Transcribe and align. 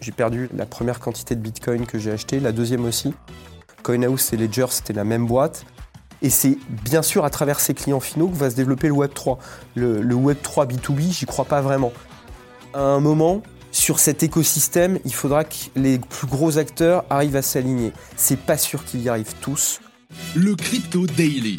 J'ai 0.00 0.12
perdu 0.12 0.48
la 0.56 0.66
première 0.66 0.98
quantité 0.98 1.34
de 1.34 1.40
Bitcoin 1.40 1.86
que 1.86 1.98
j'ai 1.98 2.10
acheté, 2.10 2.40
la 2.40 2.52
deuxième 2.52 2.84
aussi. 2.84 3.12
CoinHouse 3.82 4.32
et 4.32 4.36
Ledger, 4.36 4.66
c'était 4.70 4.92
la 4.92 5.04
même 5.04 5.26
boîte. 5.26 5.64
Et 6.22 6.30
c'est 6.30 6.58
bien 6.84 7.02
sûr 7.02 7.24
à 7.24 7.30
travers 7.30 7.60
ces 7.60 7.74
clients 7.74 8.00
finaux 8.00 8.28
que 8.28 8.36
va 8.36 8.50
se 8.50 8.56
développer 8.56 8.88
le 8.88 8.94
Web 8.94 9.12
3. 9.14 9.38
Le, 9.74 10.02
le 10.02 10.14
Web 10.14 10.38
3 10.42 10.66
B2B, 10.66 11.12
j'y 11.12 11.26
crois 11.26 11.44
pas 11.44 11.60
vraiment. 11.60 11.92
À 12.74 12.80
un 12.80 13.00
moment, 13.00 13.42
sur 13.72 13.98
cet 13.98 14.22
écosystème, 14.22 14.98
il 15.04 15.14
faudra 15.14 15.44
que 15.44 15.54
les 15.76 15.98
plus 15.98 16.26
gros 16.26 16.58
acteurs 16.58 17.04
arrivent 17.10 17.36
à 17.36 17.42
s'aligner. 17.42 17.92
C'est 18.16 18.38
pas 18.38 18.58
sûr 18.58 18.84
qu'ils 18.84 19.02
y 19.02 19.08
arrivent 19.08 19.34
tous. 19.40 19.80
Le 20.34 20.54
Crypto 20.56 21.06
Daily. 21.06 21.56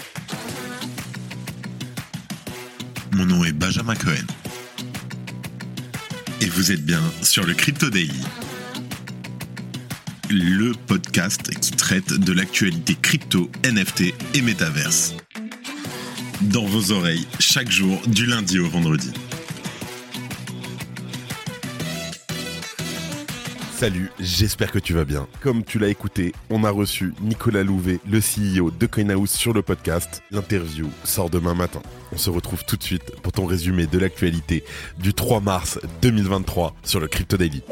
Mon 3.13 3.25
nom 3.25 3.43
est 3.43 3.53
Benjamin 3.53 3.95
Cohen. 3.95 4.40
Vous 6.53 6.73
êtes 6.73 6.83
bien 6.83 7.01
sur 7.21 7.45
le 7.45 7.53
Crypto 7.53 7.89
Daily. 7.89 8.11
Le 10.29 10.73
podcast 10.73 11.49
qui 11.61 11.71
traite 11.71 12.13
de 12.13 12.33
l'actualité 12.33 12.97
crypto, 13.01 13.49
NFT 13.65 14.13
et 14.33 14.41
métaverse. 14.41 15.15
Dans 16.41 16.65
vos 16.65 16.91
oreilles, 16.91 17.25
chaque 17.39 17.71
jour, 17.71 18.01
du 18.07 18.25
lundi 18.25 18.59
au 18.59 18.67
vendredi. 18.67 19.13
Salut, 23.81 24.11
j'espère 24.19 24.71
que 24.71 24.77
tu 24.77 24.93
vas 24.93 25.05
bien. 25.05 25.27
Comme 25.41 25.63
tu 25.63 25.79
l'as 25.79 25.87
écouté, 25.87 26.33
on 26.51 26.63
a 26.65 26.69
reçu 26.69 27.15
Nicolas 27.19 27.63
Louvet, 27.63 27.99
le 28.07 28.19
CEO 28.19 28.69
de 28.69 28.85
CoinHouse 28.85 29.31
sur 29.31 29.53
le 29.53 29.63
podcast. 29.63 30.21
L'interview 30.29 30.87
sort 31.03 31.31
demain 31.31 31.55
matin. 31.55 31.81
On 32.11 32.17
se 32.17 32.29
retrouve 32.29 32.63
tout 32.63 32.77
de 32.77 32.83
suite 32.83 33.15
pour 33.23 33.31
ton 33.31 33.47
résumé 33.47 33.87
de 33.87 33.97
l'actualité 33.97 34.63
du 34.99 35.15
3 35.15 35.41
mars 35.41 35.79
2023 36.03 36.75
sur 36.83 36.99
le 36.99 37.07
Crypto 37.07 37.37
Daily. 37.37 37.63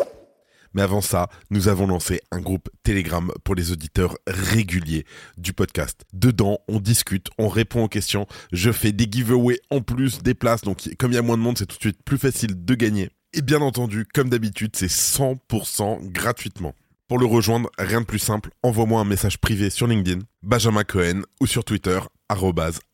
Mais 0.74 0.82
avant 0.82 1.02
ça, 1.02 1.30
nous 1.52 1.68
avons 1.68 1.86
lancé 1.86 2.22
un 2.32 2.42
groupe 2.42 2.70
Telegram 2.82 3.32
pour 3.44 3.54
les 3.54 3.72
auditeurs 3.72 4.18
réguliers 4.26 5.06
du 5.38 5.54
podcast. 5.54 6.06
Dedans, 6.14 6.58
on 6.68 6.80
discute, 6.80 7.28
on 7.38 7.50
répond 7.50 7.84
aux 7.84 7.88
questions, 7.88 8.26
je 8.52 8.72
fais 8.72 8.94
des 8.94 9.08
giveaways 9.08 9.60
en 9.70 9.82
plus 9.82 10.24
des 10.24 10.34
places, 10.34 10.64
donc 10.64 10.90
comme 10.98 11.12
il 11.12 11.16
y 11.16 11.20
a 11.20 11.22
moins 11.22 11.38
de 11.38 11.44
monde, 11.44 11.60
c'est 11.60 11.68
tout 11.68 11.78
de 11.78 11.82
suite 11.82 12.04
plus 12.04 12.18
facile 12.18 12.66
de 12.66 12.74
gagner. 12.74 13.12
Et 13.34 13.44
bien 13.44 13.62
entendu, 13.62 14.08
comme 14.12 14.30
d'habitude, 14.30 14.76
c'est 14.76 14.90
100% 14.90 16.12
gratuitement. 16.12 16.74
Pour 17.08 17.20
le 17.20 17.28
rejoindre, 17.28 17.70
rien 17.78 18.02
de 18.02 18.06
plus 18.06 18.18
simple, 18.18 18.50
envoie-moi 18.64 19.00
un 19.00 19.06
message 19.06 19.38
privé 19.38 19.70
sur 19.70 19.86
LinkedIn, 19.86 20.22
Benjamin 20.42 20.84
Cohen, 20.84 21.22
ou 21.40 21.46
sur 21.46 21.64
Twitter, 21.64 22.00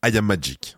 IamMagic. 0.06 0.76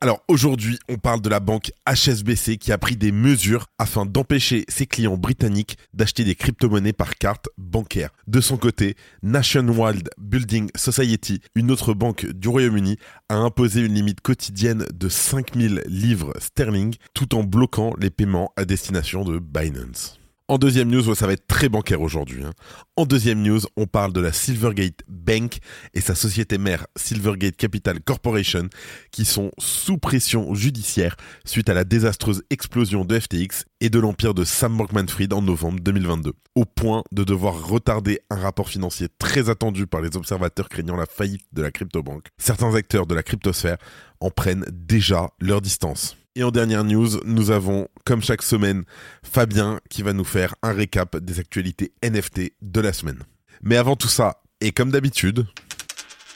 Alors 0.00 0.22
aujourd'hui, 0.28 0.78
on 0.88 0.96
parle 0.96 1.20
de 1.20 1.28
la 1.28 1.40
banque 1.40 1.72
HSBC 1.84 2.58
qui 2.58 2.70
a 2.70 2.78
pris 2.78 2.96
des 2.96 3.10
mesures 3.10 3.66
afin 3.78 4.06
d'empêcher 4.06 4.64
ses 4.68 4.86
clients 4.86 5.16
britanniques 5.16 5.76
d'acheter 5.92 6.22
des 6.22 6.36
crypto-monnaies 6.36 6.92
par 6.92 7.16
carte 7.16 7.48
bancaire. 7.58 8.10
De 8.28 8.40
son 8.40 8.58
côté, 8.58 8.94
Nationwide 9.24 10.08
Building 10.16 10.70
Society, 10.76 11.40
une 11.56 11.72
autre 11.72 11.94
banque 11.94 12.26
du 12.26 12.46
Royaume-Uni, 12.46 12.96
a 13.28 13.34
imposé 13.34 13.80
une 13.80 13.94
limite 13.94 14.20
quotidienne 14.20 14.86
de 14.94 15.08
5000 15.08 15.82
livres 15.86 16.32
sterling 16.38 16.94
tout 17.12 17.34
en 17.34 17.42
bloquant 17.42 17.92
les 17.98 18.10
paiements 18.10 18.52
à 18.56 18.64
destination 18.64 19.24
de 19.24 19.40
Binance. 19.40 20.20
En 20.50 20.56
deuxième 20.56 20.88
news, 20.88 21.14
ça 21.14 21.26
va 21.26 21.34
être 21.34 21.46
très 21.46 21.68
bancaire 21.68 22.00
aujourd'hui. 22.00 22.42
Hein. 22.42 22.54
En 22.96 23.04
deuxième 23.04 23.42
news, 23.42 23.60
on 23.76 23.86
parle 23.86 24.14
de 24.14 24.20
la 24.22 24.32
Silvergate 24.32 25.00
Bank 25.06 25.58
et 25.92 26.00
sa 26.00 26.14
société 26.14 26.56
mère 26.56 26.86
Silvergate 26.96 27.54
Capital 27.54 28.00
Corporation 28.00 28.70
qui 29.10 29.26
sont 29.26 29.50
sous 29.58 29.98
pression 29.98 30.54
judiciaire 30.54 31.16
suite 31.44 31.68
à 31.68 31.74
la 31.74 31.84
désastreuse 31.84 32.44
explosion 32.48 33.04
de 33.04 33.20
FTX 33.20 33.66
et 33.82 33.90
de 33.90 33.98
l'empire 33.98 34.32
de 34.32 34.44
Sam 34.44 34.74
Bankman-Fried 34.74 35.34
en 35.34 35.42
novembre 35.42 35.80
2022, 35.80 36.32
au 36.54 36.64
point 36.64 37.02
de 37.12 37.24
devoir 37.24 37.68
retarder 37.68 38.20
un 38.30 38.36
rapport 38.36 38.70
financier 38.70 39.08
très 39.18 39.50
attendu 39.50 39.86
par 39.86 40.00
les 40.00 40.16
observateurs 40.16 40.70
craignant 40.70 40.96
la 40.96 41.04
faillite 41.04 41.44
de 41.52 41.60
la 41.60 41.70
crypto-banque. 41.70 42.28
Certains 42.38 42.74
acteurs 42.74 43.06
de 43.06 43.14
la 43.14 43.22
cryptosphère 43.22 43.76
en 44.20 44.30
prennent 44.30 44.64
déjà 44.72 45.28
leur 45.40 45.60
distance. 45.60 46.17
Et 46.38 46.44
en 46.44 46.52
dernière 46.52 46.84
news, 46.84 47.18
nous 47.24 47.50
avons, 47.50 47.88
comme 48.04 48.22
chaque 48.22 48.42
semaine, 48.42 48.84
Fabien 49.24 49.80
qui 49.90 50.04
va 50.04 50.12
nous 50.12 50.22
faire 50.22 50.54
un 50.62 50.72
récap 50.72 51.16
des 51.16 51.40
actualités 51.40 51.90
NFT 52.00 52.52
de 52.62 52.80
la 52.80 52.92
semaine. 52.92 53.24
Mais 53.60 53.76
avant 53.76 53.96
tout 53.96 54.06
ça, 54.06 54.40
et 54.60 54.70
comme 54.70 54.92
d'habitude, 54.92 55.48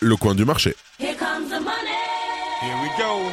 le 0.01 0.17
coin 0.17 0.35
du 0.35 0.45
marché. 0.45 0.75
Here 0.99 1.15
comes 1.17 1.47
the 1.51 1.63
money. 1.63 2.01
Here 2.61 2.75
we 2.83 2.91
go. 2.99 3.31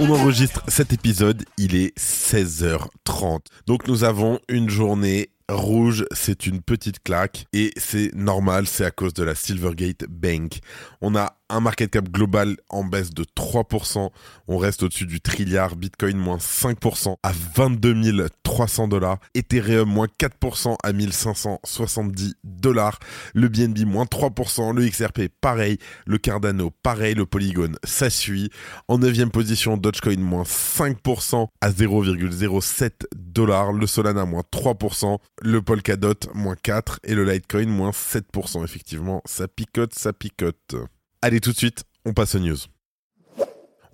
On 0.00 0.10
enregistre 0.10 0.64
cet 0.66 0.92
épisode, 0.92 1.44
il 1.56 1.76
est 1.76 1.96
16h30. 1.96 3.42
Donc 3.68 3.86
nous 3.86 4.02
avons 4.02 4.40
une 4.48 4.68
journée 4.68 5.30
rouge, 5.48 6.04
c'est 6.12 6.46
une 6.46 6.62
petite 6.62 7.00
claque 7.04 7.46
et 7.52 7.70
c'est 7.76 8.12
normal, 8.12 8.66
c'est 8.66 8.84
à 8.84 8.90
cause 8.90 9.14
de 9.14 9.22
la 9.22 9.36
Silvergate 9.36 10.06
Bank. 10.08 10.58
On 11.00 11.14
a 11.14 11.39
un 11.50 11.60
market 11.60 11.90
cap 11.90 12.08
global 12.08 12.56
en 12.68 12.84
baisse 12.84 13.10
de 13.10 13.24
3%. 13.24 14.10
On 14.48 14.58
reste 14.58 14.82
au-dessus 14.82 15.06
du 15.06 15.20
trilliard. 15.20 15.76
Bitcoin 15.76 16.16
moins 16.16 16.38
5% 16.38 17.16
à 17.22 17.32
22 17.54 17.94
300 18.42 18.88
dollars. 18.88 19.18
Ethereum 19.34 19.88
moins 19.88 20.08
4% 20.18 20.76
à 20.82 20.92
1570 20.92 22.34
dollars. 22.44 22.98
Le 23.34 23.48
BNB 23.48 23.84
moins 23.86 24.04
3%. 24.04 24.74
Le 24.74 24.88
XRP 24.88 25.28
pareil. 25.40 25.78
Le 26.06 26.18
Cardano 26.18 26.70
pareil. 26.82 27.14
Le 27.14 27.26
Polygon 27.26 27.72
ça 27.84 28.10
suit. 28.10 28.50
En 28.88 28.98
9 28.98 29.30
position, 29.30 29.76
Dogecoin 29.76 30.18
moins 30.18 30.44
5% 30.44 31.48
à 31.60 31.70
0,07 31.70 32.92
dollars. 33.16 33.72
Le 33.72 33.86
Solana 33.86 34.24
moins 34.24 34.44
3%. 34.52 35.18
Le 35.42 35.62
Polkadot 35.62 36.14
moins 36.34 36.56
4 36.56 37.00
et 37.04 37.14
le 37.14 37.24
Litecoin 37.24 37.66
moins 37.66 37.90
7%. 37.90 38.64
Effectivement, 38.64 39.22
ça 39.24 39.48
picote, 39.48 39.94
ça 39.94 40.12
picote. 40.12 40.74
Allez 41.22 41.40
tout 41.40 41.52
de 41.52 41.56
suite, 41.56 41.84
on 42.06 42.14
passe 42.14 42.34
aux 42.34 42.38
news. 42.38 42.56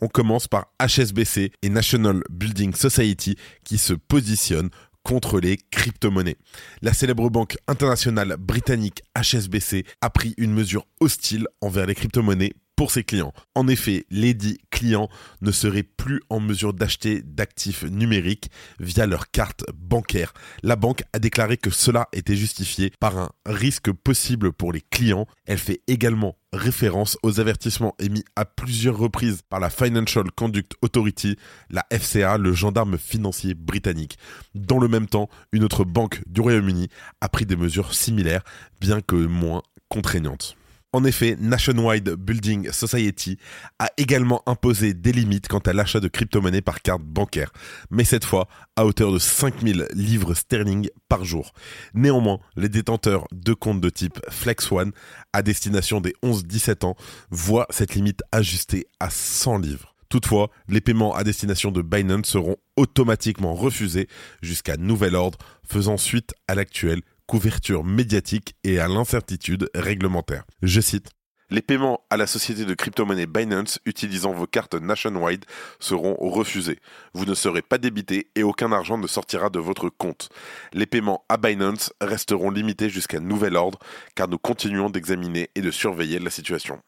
On 0.01 0.07
commence 0.07 0.47
par 0.47 0.67
HSBC 0.81 1.51
et 1.61 1.69
National 1.69 2.23
Building 2.31 2.73
Society 2.73 3.37
qui 3.65 3.79
se 3.79 3.95
positionnent 3.95 4.71
contre 5.03 5.41
les 5.41 5.57
crypto-monnaies. 5.57 6.37
La 6.83 6.93
célèbre 6.93 7.29
banque 7.29 7.57
internationale 7.67 8.37
britannique 8.39 9.03
HSBC 9.21 9.85
a 10.01 10.11
pris 10.11 10.35
une 10.37 10.53
mesure 10.53 10.87
hostile 11.01 11.49
envers 11.61 11.87
les 11.87 11.97
crypto-monnaies 11.97 12.53
pour 12.77 12.91
ses 12.91 13.05
clients. 13.05 13.33
En 13.55 13.69
effet, 13.69 14.05
les 14.11 14.35
dits 14.35 14.59
clients 14.71 15.09
ne 15.41 15.51
seraient 15.51 15.83
plus 15.83 16.21
en 16.29 16.41
mesure 16.41 16.75
d'acheter 16.75 17.23
d'actifs 17.23 17.85
numériques 17.85 18.51
via 18.79 19.07
leur 19.07 19.31
carte 19.31 19.65
bancaire. 19.75 20.35
La 20.63 20.77
banque 20.77 21.03
a 21.15 21.19
déclaré 21.19 21.57
que 21.57 21.71
cela 21.71 22.09
était 22.13 22.37
justifié 22.37 22.93
par 23.01 23.19
un 23.19 23.31
risque 23.47 23.91
possible 23.91 24.53
pour 24.53 24.73
les 24.73 24.83
clients. 24.83 25.27
Elle 25.47 25.59
fait 25.59 25.81
également 25.87 26.37
référence 26.53 27.19
aux 27.23 27.41
avertissements 27.41 27.95
émis 27.99 28.25
à 28.37 28.45
plusieurs 28.45 28.99
reprises 28.99 29.43
par 29.49 29.59
la 29.61 29.71
Financial 29.71 30.31
Conduct 30.31 30.73
Authority, 30.83 31.37
la 31.71 31.87
FCA, 31.91 32.37
le 32.37 32.53
gendarme 32.53 32.99
financier 32.99 33.55
britannique. 33.55 34.19
Dans 34.55 34.79
le 34.79 34.89
même 34.89 35.07
temps, 35.07 35.29
une 35.53 35.65
autre 35.65 35.85
banque 35.85 36.23
du 36.27 36.41
Royaume-Uni 36.41 36.89
a 37.21 37.29
pris 37.29 37.47
des 37.47 37.57
mesures 37.57 37.95
similaires, 37.95 38.43
bien 38.81 39.01
que 39.01 39.17
moins 39.17 39.63
contraignantes. 39.89 40.57
En 40.97 41.05
effet, 41.05 41.37
Nationwide 41.39 42.15
Building 42.15 42.73
Society 42.73 43.37
a 43.79 43.91
également 43.99 44.43
imposé 44.47 44.95
des 44.95 45.13
limites 45.13 45.47
quant 45.47 45.59
à 45.59 45.75
l'achat 45.75 46.01
de 46.01 46.09
crypto-monnaies 46.09 46.63
par 46.63 46.81
carte 46.81 47.03
bancaire, 47.03 47.53
mais 47.91 48.05
cette 48.05 48.25
fois 48.25 48.49
à 48.77 48.87
hauteur 48.87 49.13
de 49.13 49.19
5000 49.19 49.89
livres 49.93 50.33
sterling 50.33 50.89
par 51.11 51.23
jour. 51.23 51.53
Néanmoins, 51.93 52.39
les 52.57 52.71
détenteurs 52.71 53.27
de 53.31 53.53
comptes 53.53 53.83
de 53.83 53.91
type 53.91 54.19
Flex 54.31 54.73
One 54.73 54.93
à 55.35 55.43
destination 55.43 56.01
des 56.01 56.15
11-17 56.23 56.87
ans 56.87 56.97
voient 57.29 57.67
cette 57.69 57.95
limite 57.95 58.23
ajustée 58.33 58.87
à 58.99 59.11
100 59.11 59.59
livres. 59.59 59.95
Toutefois, 60.09 60.51
les 60.67 60.81
paiements 60.81 61.15
à 61.15 61.25
destination 61.25 61.73
de 61.73 61.83
Binance 61.83 62.29
seront 62.29 62.57
automatiquement 62.77 63.55
refusés 63.55 64.09
jusqu'à 64.41 64.79
nouvel 64.79 65.15
ordre, 65.15 65.37
faisant 65.63 65.99
suite 65.99 66.33
à 66.49 66.55
l'actuel 66.55 67.03
couverture 67.27 67.85
médiatique 67.85 68.55
et 68.65 68.79
à 68.79 68.89
l'incertitude 68.89 69.69
réglementaire. 69.75 70.45
Je 70.63 70.81
cite. 70.81 71.11
Les 71.49 71.63
paiements 71.63 72.01
à 72.11 72.17
la 72.17 72.27
société 72.27 72.65
de 72.65 72.75
crypto-monnaie 72.75 73.27
Binance 73.27 73.79
utilisant 73.87 74.33
vos 74.33 74.49
cartes 74.49 74.75
Nationwide 74.75 75.45
seront 75.79 76.17
refusés. 76.19 76.81
Vous 77.15 77.25
ne 77.25 77.35
serez 77.35 77.63
pas 77.63 77.79
débité 77.79 78.31
et 78.35 78.43
aucun 78.43 78.73
argent 78.73 78.99
ne 78.99 79.07
sortira 79.07 79.49
de 79.49 79.61
votre 79.61 79.89
compte. 79.89 80.29
Les 80.73 80.87
paiements 80.87 81.25
à 81.29 81.37
Binance 81.37 81.93
resteront 82.01 82.51
limités 82.51 82.91
jusqu'à 82.91 83.21
nouvel 83.21 83.55
ordre 83.55 83.79
car 84.17 84.27
nous 84.27 84.39
continuons 84.39 84.91
d'examiner 84.91 85.51
et 85.55 85.61
de 85.61 85.71
surveiller 85.71 86.19
la 86.19 86.31
situation. 86.31 86.83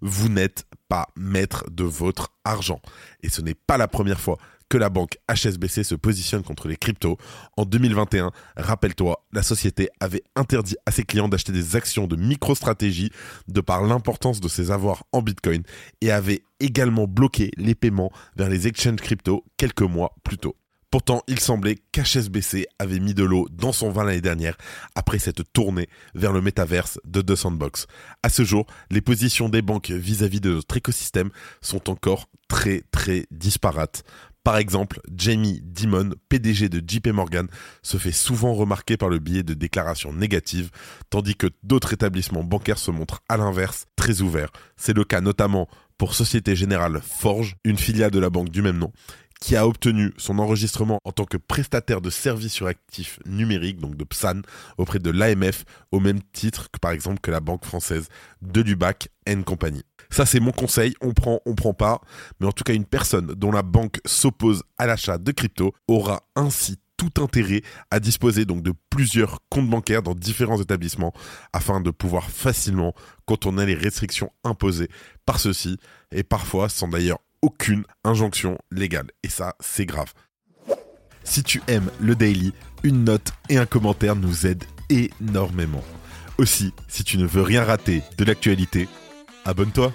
Vous 0.00 0.30
n'êtes 0.30 0.64
pas 0.88 1.08
maître 1.14 1.64
de 1.70 1.84
votre 1.84 2.32
argent. 2.44 2.80
Et 3.22 3.28
ce 3.28 3.42
n'est 3.42 3.54
pas 3.54 3.76
la 3.76 3.86
première 3.86 4.20
fois 4.20 4.38
que 4.70 4.78
la 4.78 4.88
banque 4.88 5.18
HSBC 5.28 5.84
se 5.84 5.94
positionne 5.94 6.42
contre 6.42 6.68
les 6.68 6.76
cryptos. 6.76 7.18
En 7.58 7.66
2021, 7.66 8.30
rappelle-toi, 8.56 9.22
la 9.32 9.42
société 9.42 9.90
avait 9.98 10.22
interdit 10.36 10.76
à 10.86 10.92
ses 10.92 11.02
clients 11.02 11.28
d'acheter 11.28 11.52
des 11.52 11.76
actions 11.76 12.06
de 12.06 12.16
micro-stratégie 12.16 13.10
de 13.48 13.60
par 13.60 13.82
l'importance 13.82 14.40
de 14.40 14.48
ses 14.48 14.70
avoirs 14.70 15.04
en 15.12 15.20
Bitcoin 15.20 15.62
et 16.00 16.12
avait 16.12 16.44
également 16.60 17.06
bloqué 17.06 17.50
les 17.56 17.74
paiements 17.74 18.12
vers 18.36 18.48
les 18.48 18.68
exchanges 18.68 19.00
crypto 19.00 19.44
quelques 19.58 19.82
mois 19.82 20.14
plus 20.22 20.38
tôt. 20.38 20.56
Pourtant, 20.90 21.22
il 21.28 21.38
semblait 21.38 21.78
qu'HSBC 21.92 22.66
avait 22.80 22.98
mis 22.98 23.14
de 23.14 23.22
l'eau 23.22 23.46
dans 23.52 23.70
son 23.70 23.90
vin 23.90 24.02
l'année 24.02 24.20
dernière 24.20 24.56
après 24.96 25.20
cette 25.20 25.52
tournée 25.52 25.88
vers 26.16 26.32
le 26.32 26.40
métaverse 26.40 26.98
de 27.04 27.20
The 27.22 27.36
Sandbox. 27.36 27.86
À 28.24 28.28
ce 28.28 28.42
jour, 28.42 28.66
les 28.90 29.00
positions 29.00 29.48
des 29.48 29.62
banques 29.62 29.90
vis-à-vis 29.90 30.40
de 30.40 30.50
notre 30.52 30.76
écosystème 30.76 31.30
sont 31.60 31.90
encore 31.90 32.28
très 32.48 32.82
très 32.90 33.26
disparates. 33.30 34.02
Par 34.42 34.56
exemple, 34.56 35.00
Jamie 35.14 35.60
Dimon, 35.62 36.10
PDG 36.28 36.68
de 36.68 36.82
JP 36.86 37.08
Morgan, 37.08 37.46
se 37.82 37.98
fait 37.98 38.12
souvent 38.12 38.54
remarquer 38.54 38.96
par 38.96 39.10
le 39.10 39.18
biais 39.18 39.42
de 39.42 39.52
déclarations 39.52 40.14
négatives, 40.14 40.70
tandis 41.10 41.36
que 41.36 41.48
d'autres 41.62 41.92
établissements 41.92 42.44
bancaires 42.44 42.78
se 42.78 42.90
montrent 42.90 43.22
à 43.28 43.36
l'inverse 43.36 43.86
très 43.96 44.22
ouverts. 44.22 44.50
C'est 44.76 44.96
le 44.96 45.04
cas 45.04 45.20
notamment 45.20 45.68
pour 45.98 46.14
Société 46.14 46.56
Générale 46.56 47.02
Forge, 47.02 47.56
une 47.64 47.76
filiale 47.76 48.10
de 48.10 48.18
la 48.18 48.30
banque 48.30 48.48
du 48.48 48.62
même 48.62 48.78
nom, 48.78 48.90
qui 49.40 49.56
a 49.56 49.66
obtenu 49.66 50.12
son 50.18 50.38
enregistrement 50.38 50.98
en 51.04 51.12
tant 51.12 51.24
que 51.24 51.38
prestataire 51.38 52.00
de 52.00 52.10
services 52.10 52.52
sur 52.52 52.66
actifs 52.66 53.18
numériques, 53.26 53.80
donc 53.80 53.96
de 53.96 54.04
PSAN, 54.04 54.42
auprès 54.78 54.98
de 54.98 55.10
l'AMF, 55.10 55.64
au 55.90 56.00
même 56.00 56.20
titre 56.32 56.70
que 56.70 56.78
par 56.78 56.92
exemple 56.92 57.20
que 57.20 57.30
la 57.30 57.40
banque 57.40 57.64
française 57.64 58.08
de 58.42 58.60
Lubac 58.60 59.08
Company. 59.46 59.82
Ça, 60.10 60.26
c'est 60.26 60.40
mon 60.40 60.50
conseil. 60.50 60.94
On 61.00 61.12
prend, 61.12 61.40
on 61.46 61.54
prend 61.54 61.72
pas. 61.72 62.00
Mais 62.40 62.46
en 62.46 62.52
tout 62.52 62.64
cas, 62.64 62.74
une 62.74 62.84
personne 62.84 63.26
dont 63.34 63.52
la 63.52 63.62
banque 63.62 64.00
s'oppose 64.04 64.64
à 64.76 64.86
l'achat 64.86 65.18
de 65.18 65.30
crypto 65.30 65.72
aura 65.86 66.22
ainsi 66.34 66.78
tout 66.96 67.22
intérêt 67.22 67.62
à 67.90 67.98
disposer 67.98 68.44
donc 68.44 68.62
de 68.62 68.74
plusieurs 68.90 69.38
comptes 69.48 69.70
bancaires 69.70 70.02
dans 70.02 70.14
différents 70.14 70.60
établissements 70.60 71.14
afin 71.54 71.80
de 71.80 71.90
pouvoir 71.90 72.28
facilement 72.28 72.92
contourner 73.24 73.64
les 73.64 73.74
restrictions 73.74 74.30
imposées 74.44 74.90
par 75.24 75.40
ceux-ci 75.40 75.78
et 76.12 76.24
parfois 76.24 76.68
sans 76.68 76.88
d'ailleurs 76.88 77.20
aucune 77.42 77.84
injonction 78.04 78.58
légale. 78.70 79.10
Et 79.22 79.28
ça, 79.28 79.54
c'est 79.60 79.86
grave. 79.86 80.12
Si 81.24 81.42
tu 81.42 81.62
aimes 81.68 81.90
le 82.00 82.14
daily, 82.14 82.52
une 82.82 83.04
note 83.04 83.32
et 83.48 83.58
un 83.58 83.66
commentaire 83.66 84.16
nous 84.16 84.46
aident 84.46 84.64
énormément. 84.88 85.84
Aussi, 86.38 86.72
si 86.88 87.04
tu 87.04 87.18
ne 87.18 87.26
veux 87.26 87.42
rien 87.42 87.64
rater 87.64 88.02
de 88.16 88.24
l'actualité, 88.24 88.88
abonne-toi. 89.44 89.92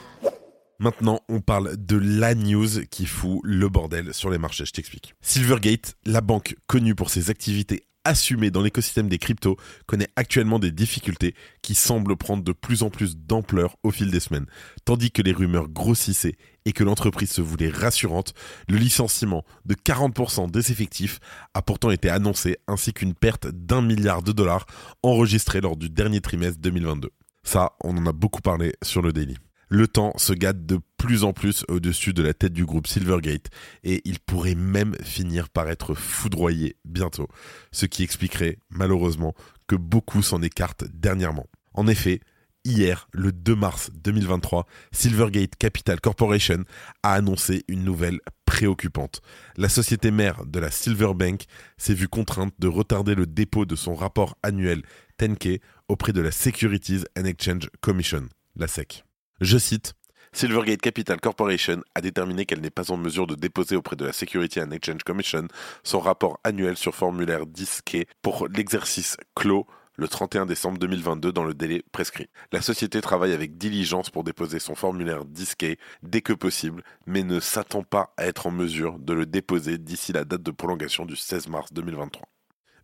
Maintenant, 0.80 1.22
on 1.30 1.42
parle 1.42 1.76
de 1.78 1.98
la 1.98 2.36
news 2.36 2.86
qui 2.92 3.06
fout 3.06 3.40
le 3.44 3.70
bordel 3.70 4.14
sur 4.14 4.30
les 4.30 4.38
marchés, 4.38 4.66
je 4.66 4.72
t'explique. 4.72 5.16
Silvergate, 5.22 5.96
la 6.06 6.22
banque 6.22 6.56
connue 6.68 6.96
pour 6.96 7.10
ses 7.10 7.30
activités 7.30 7.88
assumées 8.06 8.52
dans 8.52 8.62
l'écosystème 8.62 9.10
des 9.10 9.18
cryptos, 9.18 9.58
connaît 9.88 10.10
actuellement 10.16 10.60
des 10.60 10.72
difficultés 10.72 11.34
qui 11.62 11.76
semblent 11.76 12.16
prendre 12.16 12.44
de 12.44 12.52
plus 12.54 12.84
en 12.84 12.90
plus 12.90 13.18
d'ampleur 13.18 13.76
au 13.84 13.92
fil 13.92 14.12
des 14.12 14.20
semaines. 14.20 14.46
Tandis 14.86 15.12
que 15.12 15.22
les 15.22 15.34
rumeurs 15.34 15.68
grossissaient 15.68 16.38
et 16.66 16.74
que 16.74 16.84
l'entreprise 16.84 17.32
se 17.32 17.42
voulait 17.42 17.70
rassurante, 17.70 18.34
le 18.68 18.78
licenciement 18.78 19.44
de 19.66 19.76
40% 19.76 20.52
des 20.52 20.72
effectifs 20.72 21.20
a 21.54 21.62
pourtant 21.62 21.92
été 21.92 22.10
annoncé 22.10 22.58
ainsi 22.68 22.94
qu'une 22.94 23.14
perte 23.14 23.48
d'un 23.48 23.82
milliard 23.82 24.22
de 24.22 24.32
dollars 24.32 24.66
enregistrée 25.04 25.62
lors 25.62 25.78
du 25.78 25.90
dernier 25.90 26.22
trimestre 26.22 26.60
2022. 26.60 27.10
Ça, 27.44 27.74
on 27.84 27.96
en 27.98 28.06
a 28.08 28.12
beaucoup 28.12 28.42
parlé 28.42 28.74
sur 28.82 29.02
le 29.02 29.14
Daily. 29.14 29.38
Le 29.68 29.88
temps 29.88 30.14
se 30.18 30.34
gâte 30.34 30.66
de 30.66 30.80
plus 30.98 31.24
en 31.24 31.34
plus 31.34 31.66
au-dessus 31.68 32.14
de 32.14 32.22
la 32.22 32.34
tête 32.34 32.54
du 32.54 32.66
groupe 32.66 32.88
Silvergate 32.88 33.48
et 33.84 34.02
il 34.06 34.20
pourrait 34.20 34.56
même 34.56 34.96
finir 35.04 35.50
par 35.50 35.70
être 35.70 35.96
foudroyé 35.96 36.78
bientôt, 36.86 37.28
ce 37.72 37.86
qui 37.86 38.04
expliquerait 38.04 38.58
malheureusement 38.70 39.34
que 39.68 39.76
beaucoup 39.76 40.22
s'en 40.22 40.42
écartent 40.42 40.86
dernièrement. 40.94 41.48
En 41.74 41.88
effet, 41.88 42.22
hier, 42.66 43.08
le 43.14 43.32
2 43.32 43.56
mars 43.56 43.92
2023, 44.04 44.66
Silvergate 44.92 45.56
Capital 45.56 46.02
Corporation 46.02 46.64
a 47.04 47.14
annoncé 47.14 47.64
une 47.68 47.84
nouvelle 47.84 48.20
préoccupante. 48.46 49.22
La 49.56 49.70
société 49.70 50.12
mère 50.12 50.46
de 50.46 50.60
la 50.60 50.72
Silverbank 50.72 51.46
s'est 51.78 51.94
vue 51.94 52.10
contrainte 52.10 52.54
de 52.60 52.68
retarder 52.68 53.16
le 53.16 53.28
dépôt 53.28 53.66
de 53.66 53.76
son 53.76 53.96
rapport 53.96 54.38
annuel 54.44 54.82
10K 55.20 55.62
auprès 55.88 56.12
de 56.12 56.22
la 56.22 56.32
Securities 56.32 57.04
and 57.18 57.26
Exchange 57.26 57.70
Commission, 57.82 58.28
la 58.56 58.68
SEC. 58.68 59.06
Je 59.40 59.58
cite 59.58 59.94
Silvergate 60.34 60.82
Capital 60.82 61.22
Corporation 61.22 61.82
a 61.94 62.02
déterminé 62.02 62.46
qu'elle 62.46 62.60
n'est 62.60 62.70
pas 62.70 62.92
en 62.92 62.98
mesure 62.98 63.26
de 63.26 63.36
déposer 63.36 63.78
auprès 63.78 63.96
de 63.96 64.04
la 64.04 64.12
Security 64.12 64.60
and 64.60 64.72
Exchange 64.72 65.04
Commission 65.04 65.48
son 65.84 66.00
rapport 66.00 66.42
annuel 66.44 66.76
sur 66.76 66.94
formulaire 66.94 67.46
10K 67.46 68.06
pour 68.22 68.50
l'exercice 68.50 69.16
clos 69.34 69.66
le 69.98 70.08
31 70.08 70.46
décembre 70.46 70.78
2022 70.80 71.32
dans 71.32 71.44
le 71.44 71.54
délai 71.54 71.84
prescrit. 71.92 72.28
La 72.52 72.62
société 72.62 73.02
travaille 73.02 73.34
avec 73.34 73.58
diligence 73.58 74.10
pour 74.10 74.24
déposer 74.24 74.60
son 74.60 74.76
formulaire 74.76 75.26
10K 75.26 75.78
dès 76.04 76.22
que 76.22 76.34
possible, 76.34 76.84
mais 77.08 77.24
ne 77.24 77.40
s'attend 77.40 77.84
pas 77.84 78.14
à 78.18 78.26
être 78.26 78.48
en 78.48 78.52
mesure 78.52 79.00
de 79.00 79.14
le 79.14 79.26
déposer 79.26 79.78
d'ici 79.78 80.14
la 80.14 80.26
date 80.26 80.44
de 80.44 80.52
prolongation 80.52 81.06
du 81.06 81.16
16 81.16 81.48
mars 81.48 81.74
2023. 81.74 82.28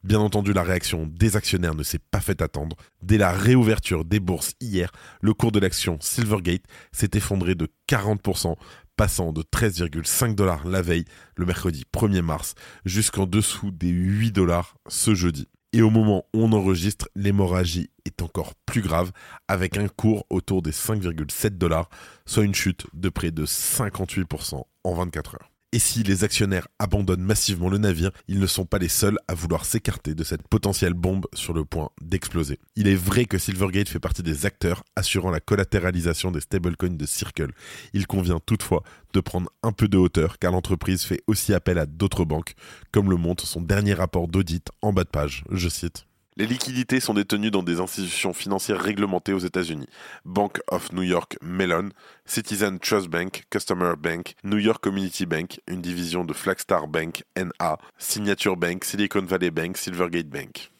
Bien 0.04 0.20
entendu, 0.20 0.52
la 0.52 0.64
réaction 0.64 1.06
des 1.06 1.36
actionnaires 1.36 1.76
ne 1.76 1.84
s'est 1.84 2.00
pas 2.00 2.22
fait 2.22 2.42
attendre. 2.42 2.76
Dès 3.04 3.20
la 3.20 3.32
réouverture 3.32 4.04
des 4.04 4.20
bourses 4.20 4.54
hier, 4.60 4.92
le 5.22 5.36
cours 5.36 5.52
de 5.52 5.60
l'action 5.60 6.00
Silvergate 6.02 6.64
s'est 6.92 7.12
effondré 7.14 7.54
de 7.54 7.68
40%, 7.88 8.56
passant 8.96 9.32
de 9.32 9.44
13,5 9.44 10.34
dollars 10.34 10.68
la 10.68 10.82
veille, 10.82 11.06
le 11.36 11.46
mercredi 11.46 11.84
1er 11.94 12.22
mars, 12.22 12.56
jusqu'en 12.84 13.28
dessous 13.28 13.70
des 13.70 13.90
8 13.90 14.32
dollars 14.32 14.76
ce 14.88 15.14
jeudi. 15.14 15.48
Et 15.74 15.82
au 15.82 15.90
moment 15.90 16.26
où 16.34 16.44
on 16.44 16.52
enregistre, 16.52 17.08
l'hémorragie 17.16 17.90
est 18.06 18.22
encore 18.22 18.56
plus 18.66 18.82
grave, 18.82 19.12
avec 19.48 19.78
un 19.78 19.88
cours 19.88 20.26
autour 20.30 20.62
des 20.62 20.72
5,7 20.72 21.58
dollars, 21.58 21.90
soit 22.26 22.44
une 22.44 22.56
chute 22.56 22.88
de 22.94 23.10
près 23.10 23.32
de 23.32 23.46
58% 23.46 24.64
en 24.84 24.94
24 24.94 25.36
heures. 25.36 25.51
Et 25.74 25.80
si 25.80 26.04
les 26.04 26.26
actionnaires 26.26 26.68
abandonnent 26.80 27.24
massivement 27.24 27.70
le 27.70 27.78
navire, 27.78 28.12
ils 28.28 28.40
ne 28.40 28.48
sont 28.48 28.66
pas 28.66 28.78
les 28.78 28.90
seuls 28.90 29.18
à 29.30 29.34
vouloir 29.34 29.64
s'écarter 29.64 30.14
de 30.14 30.24
cette 30.26 30.46
potentielle 30.48 30.94
bombe 30.94 31.28
sur 31.34 31.54
le 31.54 31.64
point 31.64 31.92
d'exploser. 32.02 32.60
Il 32.76 32.90
est 32.90 32.96
vrai 32.96 33.24
que 33.24 33.38
Silvergate 33.38 33.88
fait 33.88 34.00
partie 34.00 34.22
des 34.22 34.46
acteurs 34.46 34.84
assurant 34.98 35.32
la 35.32 35.40
collatéralisation 35.40 36.32
des 36.32 36.42
stablecoins 36.42 36.98
de 36.98 37.06
Circle. 37.06 37.54
Il 37.94 38.06
convient 38.06 38.40
toutefois 38.46 38.84
de 39.14 39.22
prendre 39.22 39.50
un 39.64 39.72
peu 39.72 39.88
de 39.88 39.98
hauteur 39.98 40.40
car 40.40 40.52
l'entreprise 40.52 41.04
fait 41.04 41.22
aussi 41.28 41.54
appel 41.54 41.78
à 41.80 41.86
d'autres 41.86 42.26
banques, 42.26 42.56
comme 42.92 43.10
le 43.10 43.16
montre 43.16 43.48
son 43.48 43.62
dernier 43.62 43.94
rapport 43.94 44.28
d'audit 44.28 44.68
en 44.82 44.92
bas 44.92 45.06
de 45.06 45.10
page. 45.10 45.46
Je 45.52 45.70
cite. 45.70 46.06
Les 46.38 46.48
liquidités 46.48 47.02
sont 47.02 47.14
détenues 47.14 47.52
dans 47.52 47.62
des 47.62 47.82
institutions 47.82 48.32
financières 48.34 48.82
réglementées 48.82 49.34
aux 49.34 49.40
États-Unis. 49.40 49.88
Bank 50.24 50.62
of 50.70 50.94
New 50.94 51.02
York 51.02 51.38
Mellon, 51.42 51.90
Citizen 52.26 52.80
Trust 52.80 53.10
Bank, 53.10 53.44
Customer 53.50 53.96
Bank, 54.00 54.36
New 54.46 54.58
York 54.58 54.82
Community 54.82 55.26
Bank, 55.26 55.60
une 55.68 55.82
division 55.82 56.24
de 56.24 56.32
Flagstar 56.32 56.88
Bank, 56.88 57.26
NA, 57.36 57.78
Signature 57.98 58.56
Bank, 58.56 58.86
Silicon 58.86 59.26
Valley 59.26 59.52
Bank, 59.52 59.76
Silvergate 59.76 60.30
Bank. 60.30 60.72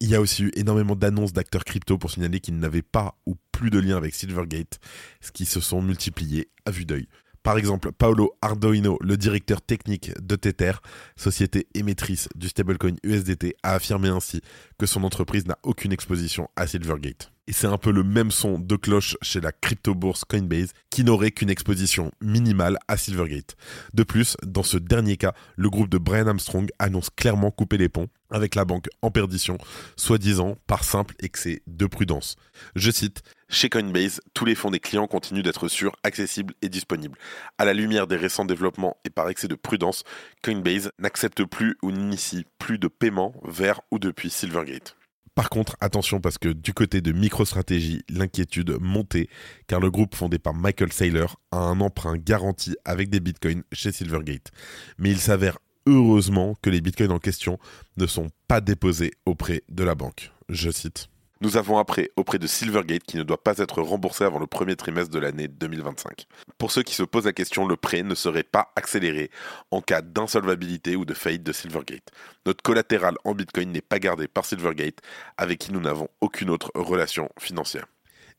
Il 0.00 0.08
y 0.08 0.14
a 0.14 0.22
aussi 0.22 0.44
eu 0.44 0.52
énormément 0.56 0.96
d'annonces 0.96 1.34
d'acteurs 1.34 1.64
crypto 1.64 1.98
pour 1.98 2.10
signaler 2.10 2.40
qu'ils 2.40 2.58
n'avaient 2.58 2.82
pas 2.82 3.14
ou 3.26 3.36
plus 3.52 3.68
de 3.68 3.78
lien 3.78 3.98
avec 3.98 4.14
Silvergate, 4.14 4.78
ce 5.20 5.32
qui 5.32 5.44
se 5.44 5.60
sont 5.60 5.82
multipliés 5.82 6.48
à 6.64 6.70
vue 6.70 6.86
d'œil. 6.86 7.08
Par 7.44 7.58
exemple, 7.58 7.92
Paolo 7.92 8.32
Ardoino, 8.40 8.96
le 9.02 9.18
directeur 9.18 9.60
technique 9.60 10.12
de 10.18 10.34
Tether, 10.34 10.72
société 11.14 11.68
émettrice 11.74 12.26
du 12.34 12.48
stablecoin 12.48 12.94
USDT, 13.02 13.54
a 13.62 13.74
affirmé 13.74 14.08
ainsi 14.08 14.40
que 14.78 14.86
son 14.86 15.04
entreprise 15.04 15.46
n'a 15.46 15.58
aucune 15.62 15.92
exposition 15.92 16.48
à 16.56 16.66
Silvergate. 16.66 17.30
Et 17.46 17.52
c'est 17.52 17.66
un 17.66 17.76
peu 17.76 17.92
le 17.92 18.02
même 18.02 18.30
son 18.30 18.58
de 18.58 18.76
cloche 18.76 19.18
chez 19.20 19.42
la 19.42 19.52
crypto-bourse 19.52 20.24
Coinbase 20.24 20.72
qui 20.88 21.04
n'aurait 21.04 21.32
qu'une 21.32 21.50
exposition 21.50 22.12
minimale 22.22 22.78
à 22.88 22.96
Silvergate. 22.96 23.56
De 23.92 24.04
plus, 24.04 24.38
dans 24.42 24.62
ce 24.62 24.78
dernier 24.78 25.18
cas, 25.18 25.34
le 25.56 25.68
groupe 25.68 25.90
de 25.90 25.98
Brian 25.98 26.26
Armstrong 26.26 26.70
annonce 26.78 27.10
clairement 27.10 27.50
couper 27.50 27.76
les 27.76 27.90
ponts 27.90 28.08
avec 28.34 28.54
la 28.54 28.64
banque 28.64 28.88
en 29.00 29.10
perdition, 29.10 29.56
soi-disant 29.96 30.56
par 30.66 30.84
simple 30.84 31.14
excès 31.20 31.62
de 31.66 31.86
prudence. 31.86 32.36
Je 32.74 32.90
cite 32.90 33.22
chez 33.48 33.68
Coinbase, 33.68 34.20
tous 34.32 34.44
les 34.44 34.56
fonds 34.56 34.70
des 34.70 34.80
clients 34.80 35.06
continuent 35.06 35.42
d'être 35.42 35.68
sûrs, 35.68 35.94
accessibles 36.02 36.54
et 36.60 36.68
disponibles. 36.68 37.16
À 37.56 37.64
la 37.64 37.72
lumière 37.72 38.08
des 38.08 38.16
récents 38.16 38.44
développements 38.44 38.96
et 39.04 39.10
par 39.10 39.28
excès 39.28 39.46
de 39.46 39.54
prudence, 39.54 40.02
Coinbase 40.42 40.90
n'accepte 40.98 41.44
plus 41.44 41.76
ou 41.82 41.92
n'initie 41.92 42.46
plus 42.58 42.78
de 42.78 42.88
paiement 42.88 43.32
vers 43.44 43.80
ou 43.92 44.00
depuis 44.00 44.30
Silvergate. 44.30 44.96
Par 45.34 45.50
contre, 45.50 45.76
attention 45.80 46.20
parce 46.20 46.38
que 46.38 46.48
du 46.48 46.74
côté 46.74 47.00
de 47.00 47.12
MicroStrategy, 47.12 48.02
l'inquiétude 48.08 48.76
montait 48.80 49.28
car 49.66 49.80
le 49.80 49.90
groupe 49.90 50.14
fondé 50.14 50.38
par 50.38 50.54
Michael 50.54 50.92
Saylor 50.92 51.40
a 51.50 51.58
un 51.58 51.80
emprunt 51.80 52.16
garanti 52.16 52.76
avec 52.84 53.10
des 53.10 53.20
bitcoins 53.20 53.64
chez 53.72 53.90
Silvergate. 53.90 54.52
Mais 54.98 55.10
il 55.10 55.18
s'avère 55.18 55.58
heureusement 55.86 56.56
que 56.62 56.70
les 56.70 56.80
bitcoins 56.80 57.12
en 57.12 57.18
question 57.18 57.58
ne 57.96 58.06
sont 58.06 58.28
pas 58.48 58.60
déposés 58.60 59.12
auprès 59.26 59.62
de 59.68 59.84
la 59.84 59.94
banque. 59.94 60.32
Je 60.48 60.70
cite. 60.70 61.08
Nous 61.40 61.56
avons 61.56 61.78
appris 61.78 62.08
auprès 62.16 62.38
de 62.38 62.46
Silvergate 62.46 63.02
qui 63.02 63.18
ne 63.18 63.22
doit 63.22 63.42
pas 63.42 63.58
être 63.58 63.82
remboursé 63.82 64.24
avant 64.24 64.38
le 64.38 64.46
premier 64.46 64.76
trimestre 64.76 65.10
de 65.10 65.18
l'année 65.18 65.48
2025. 65.48 66.26
Pour 66.56 66.70
ceux 66.70 66.82
qui 66.82 66.94
se 66.94 67.02
posent 67.02 67.26
la 67.26 67.32
question, 67.32 67.66
le 67.66 67.76
prêt 67.76 68.02
ne 68.02 68.14
serait 68.14 68.44
pas 68.44 68.72
accéléré 68.76 69.30
en 69.70 69.82
cas 69.82 70.00
d'insolvabilité 70.00 70.96
ou 70.96 71.04
de 71.04 71.12
faillite 71.12 71.42
de 71.42 71.52
Silvergate. 71.52 72.12
Notre 72.46 72.62
collatéral 72.62 73.16
en 73.24 73.34
Bitcoin 73.34 73.72
n'est 73.72 73.82
pas 73.82 73.98
gardé 73.98 74.28
par 74.28 74.46
Silvergate 74.46 75.00
avec 75.36 75.58
qui 75.58 75.72
nous 75.72 75.80
n'avons 75.80 76.08
aucune 76.20 76.50
autre 76.50 76.70
relation 76.74 77.28
financière. 77.38 77.86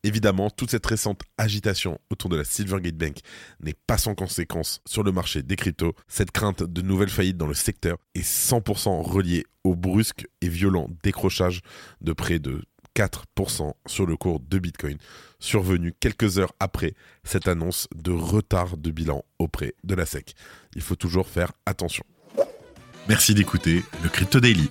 Évidemment, 0.05 0.51
toute 0.51 0.69
cette 0.69 0.85
récente 0.85 1.23
agitation 1.39 1.99
autour 2.11 2.29
de 2.29 2.35
la 2.35 2.43
Silvergate 2.43 2.95
Bank 2.95 3.17
n'est 3.59 3.73
pas 3.87 3.97
sans 3.97 4.13
conséquence 4.13 4.79
sur 4.85 5.01
le 5.01 5.11
marché 5.11 5.41
des 5.41 5.55
cryptos. 5.55 5.95
Cette 6.07 6.29
crainte 6.29 6.61
de 6.61 6.83
nouvelles 6.83 7.09
faillites 7.09 7.37
dans 7.37 7.47
le 7.47 7.55
secteur 7.55 7.97
est 8.13 8.21
100% 8.21 9.01
reliée 9.01 9.47
au 9.63 9.75
brusque 9.75 10.27
et 10.41 10.47
violent 10.47 10.89
décrochage 11.01 11.61
de 12.01 12.13
près 12.13 12.37
de 12.37 12.61
4% 12.95 13.73
sur 13.87 14.05
le 14.05 14.15
cours 14.15 14.39
de 14.39 14.59
Bitcoin, 14.59 14.99
survenu 15.39 15.91
quelques 15.99 16.37
heures 16.37 16.53
après 16.59 16.93
cette 17.23 17.47
annonce 17.47 17.87
de 17.95 18.11
retard 18.11 18.77
de 18.77 18.91
bilan 18.91 19.25
auprès 19.39 19.73
de 19.83 19.95
la 19.95 20.05
SEC. 20.05 20.35
Il 20.75 20.83
faut 20.83 20.95
toujours 20.95 21.27
faire 21.27 21.51
attention. 21.65 22.03
Merci 23.09 23.33
d'écouter 23.33 23.83
le 24.03 24.09
Crypto 24.09 24.39
Daily. 24.39 24.69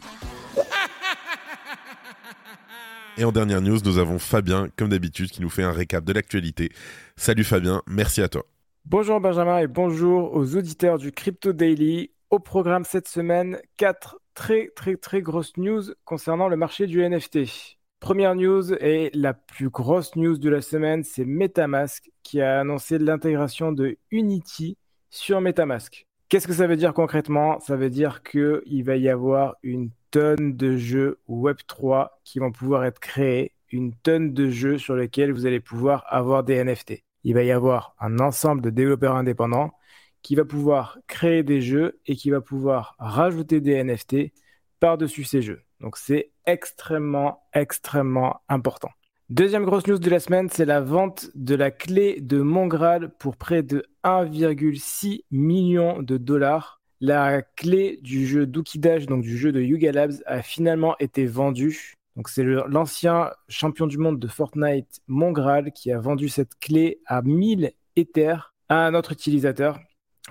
Et 3.16 3.24
en 3.24 3.30
dernière 3.30 3.60
news, 3.60 3.78
nous 3.84 3.98
avons 3.98 4.18
Fabien, 4.18 4.68
comme 4.76 4.88
d'habitude, 4.88 5.30
qui 5.30 5.40
nous 5.40 5.48
fait 5.48 5.62
un 5.62 5.70
récap 5.70 6.04
de 6.04 6.12
l'actualité. 6.12 6.70
Salut 7.16 7.44
Fabien, 7.44 7.80
merci 7.86 8.20
à 8.22 8.28
toi. 8.28 8.44
Bonjour 8.84 9.20
Benjamin 9.20 9.60
et 9.60 9.68
bonjour 9.68 10.34
aux 10.34 10.56
auditeurs 10.56 10.98
du 10.98 11.12
Crypto 11.12 11.52
Daily. 11.52 12.10
Au 12.30 12.40
programme 12.40 12.84
cette 12.84 13.06
semaine, 13.06 13.58
quatre 13.76 14.18
très 14.34 14.70
très 14.74 14.96
très 14.96 15.22
grosses 15.22 15.56
news 15.56 15.82
concernant 16.04 16.48
le 16.48 16.56
marché 16.56 16.88
du 16.88 17.08
NFT. 17.08 17.78
Première 18.00 18.34
news 18.34 18.74
et 18.74 19.10
la 19.14 19.32
plus 19.32 19.70
grosse 19.70 20.16
news 20.16 20.36
de 20.36 20.50
la 20.50 20.60
semaine, 20.60 21.04
c'est 21.04 21.24
MetaMask 21.24 22.10
qui 22.24 22.40
a 22.40 22.60
annoncé 22.60 22.98
l'intégration 22.98 23.70
de 23.70 23.96
Unity 24.10 24.76
sur 25.08 25.40
MetaMask. 25.40 26.06
Qu'est-ce 26.34 26.48
que 26.48 26.52
ça 26.52 26.66
veut 26.66 26.74
dire 26.74 26.94
concrètement? 26.94 27.60
Ça 27.60 27.76
veut 27.76 27.90
dire 27.90 28.24
qu'il 28.24 28.82
va 28.82 28.96
y 28.96 29.08
avoir 29.08 29.54
une 29.62 29.90
tonne 30.10 30.56
de 30.56 30.76
jeux 30.76 31.20
Web3 31.28 32.08
qui 32.24 32.40
vont 32.40 32.50
pouvoir 32.50 32.84
être 32.84 32.98
créés, 32.98 33.52
une 33.70 33.94
tonne 33.94 34.34
de 34.34 34.48
jeux 34.48 34.76
sur 34.76 34.96
lesquels 34.96 35.30
vous 35.30 35.46
allez 35.46 35.60
pouvoir 35.60 36.04
avoir 36.08 36.42
des 36.42 36.56
NFT. 36.64 37.04
Il 37.22 37.34
va 37.34 37.44
y 37.44 37.52
avoir 37.52 37.94
un 38.00 38.18
ensemble 38.18 38.62
de 38.62 38.70
développeurs 38.70 39.14
indépendants 39.14 39.74
qui 40.22 40.34
va 40.34 40.44
pouvoir 40.44 40.98
créer 41.06 41.44
des 41.44 41.60
jeux 41.60 42.00
et 42.04 42.16
qui 42.16 42.30
va 42.30 42.40
pouvoir 42.40 42.96
rajouter 42.98 43.60
des 43.60 43.84
NFT 43.84 44.32
par-dessus 44.80 45.22
ces 45.22 45.40
jeux. 45.40 45.62
Donc 45.78 45.96
c'est 45.96 46.32
extrêmement, 46.46 47.44
extrêmement 47.52 48.40
important. 48.48 48.90
Deuxième 49.30 49.64
grosse 49.64 49.86
news 49.86 50.00
de 50.00 50.10
la 50.10 50.18
semaine, 50.18 50.48
c'est 50.50 50.64
la 50.64 50.80
vente 50.80 51.30
de 51.36 51.54
la 51.54 51.70
clé 51.70 52.20
de 52.20 52.40
Mongral 52.40 53.14
pour 53.20 53.36
près 53.36 53.62
de 53.62 53.86
1,6 54.04 55.22
million 55.30 56.02
de 56.02 56.16
dollars. 56.16 56.80
La 57.00 57.42
clé 57.42 57.98
du 58.02 58.26
jeu 58.26 58.46
Dash, 58.46 59.06
donc 59.06 59.22
du 59.22 59.36
jeu 59.36 59.52
de 59.52 59.60
Yuga 59.60 59.92
Labs, 59.92 60.22
a 60.26 60.42
finalement 60.42 60.96
été 61.00 61.26
vendue. 61.26 61.94
Donc 62.16 62.28
c'est 62.28 62.44
l'ancien 62.44 63.32
champion 63.48 63.86
du 63.86 63.98
monde 63.98 64.20
de 64.20 64.28
Fortnite, 64.28 65.00
Mongral, 65.08 65.72
qui 65.72 65.90
a 65.90 65.98
vendu 65.98 66.28
cette 66.28 66.58
clé 66.60 67.00
à 67.06 67.22
1000 67.22 67.72
Ethers 67.96 68.54
à 68.68 68.86
un 68.86 68.94
autre 68.94 69.12
utilisateur 69.12 69.78